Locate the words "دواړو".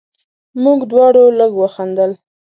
0.91-1.23